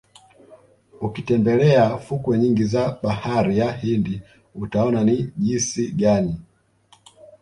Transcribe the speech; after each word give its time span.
Ukitembelea 1.05 1.85
fukwe 2.03 2.33
nyingi 2.37 2.63
za 2.73 2.97
Bahari 3.03 3.57
ya 3.57 3.71
Hindi 3.71 4.21
utaona 4.55 5.03
ni 5.03 5.31
jisi 5.37 5.91
gani 5.91 6.37